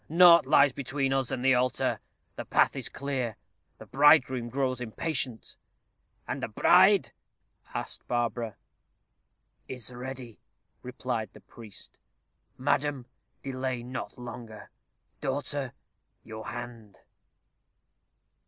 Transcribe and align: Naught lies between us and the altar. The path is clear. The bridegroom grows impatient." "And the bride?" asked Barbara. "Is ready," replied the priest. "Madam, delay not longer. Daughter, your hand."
Naught 0.09 0.47
lies 0.47 0.71
between 0.71 1.13
us 1.13 1.29
and 1.29 1.45
the 1.45 1.53
altar. 1.53 1.99
The 2.35 2.43
path 2.45 2.75
is 2.75 2.89
clear. 2.89 3.37
The 3.77 3.85
bridegroom 3.85 4.49
grows 4.49 4.81
impatient." 4.81 5.55
"And 6.27 6.41
the 6.41 6.47
bride?" 6.47 7.11
asked 7.75 8.07
Barbara. 8.07 8.55
"Is 9.67 9.93
ready," 9.93 10.39
replied 10.81 11.29
the 11.33 11.41
priest. 11.41 11.99
"Madam, 12.57 13.05
delay 13.43 13.83
not 13.83 14.17
longer. 14.17 14.71
Daughter, 15.19 15.71
your 16.23 16.47
hand." 16.47 16.97